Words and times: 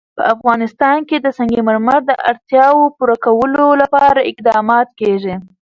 په 0.17 0.23
افغانستان 0.33 0.97
کې 1.09 1.17
د 1.19 1.27
سنگ 1.37 1.53
مرمر 1.67 1.99
د 2.05 2.11
اړتیاوو 2.29 2.93
پوره 2.97 3.15
کولو 3.25 3.67
لپاره 3.81 4.27
اقدامات 4.31 4.87
کېږي. 4.99 5.35